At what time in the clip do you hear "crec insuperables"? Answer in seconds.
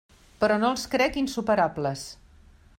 0.95-2.07